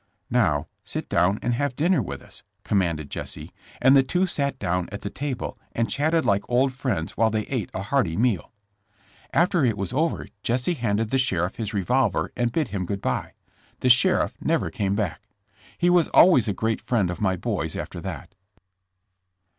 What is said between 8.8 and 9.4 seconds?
HUN^SD.